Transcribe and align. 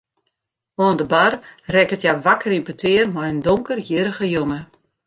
Oan 0.83 0.97
de 0.99 1.05
bar 1.13 1.33
rekket 1.73 2.03
hja 2.03 2.13
wakker 2.25 2.51
yn 2.57 2.67
petear 2.67 3.07
mei 3.13 3.29
in 3.31 3.43
donkerhierrige 3.47 4.27
jonge. 4.35 4.59